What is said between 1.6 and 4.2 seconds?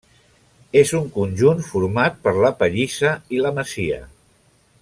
format per la pallissa i la masia.